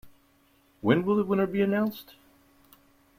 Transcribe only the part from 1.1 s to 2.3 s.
the winner be announced?